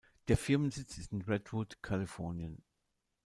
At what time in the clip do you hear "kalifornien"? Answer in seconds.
1.83-2.63